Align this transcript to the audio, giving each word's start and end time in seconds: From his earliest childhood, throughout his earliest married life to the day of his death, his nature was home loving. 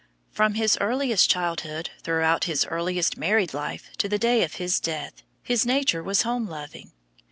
From 0.31 0.55
his 0.55 0.79
earliest 0.81 1.29
childhood, 1.29 1.91
throughout 2.01 2.45
his 2.45 2.65
earliest 2.65 3.17
married 3.17 3.53
life 3.53 3.91
to 3.99 4.09
the 4.09 4.17
day 4.17 4.41
of 4.41 4.55
his 4.55 4.79
death, 4.79 5.21
his 5.43 5.63
nature 5.63 6.01
was 6.01 6.23
home 6.23 6.47
loving. 6.47 6.91